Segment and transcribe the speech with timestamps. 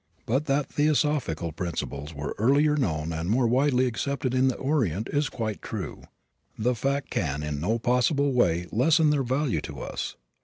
[0.25, 5.29] But that theosophical principles were earlier known and more widely accepted in the Orient is
[5.29, 6.05] quite true.
[6.57, 10.15] That fact can in no possible way lessen their value to us.